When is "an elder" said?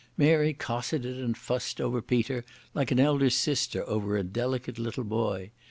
2.89-3.29